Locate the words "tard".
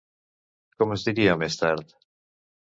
1.63-1.97